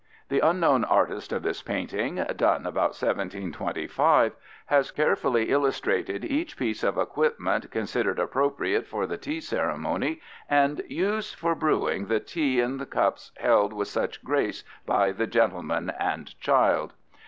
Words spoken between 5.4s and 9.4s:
illustrated each piece of equipment considered appropriate for the tea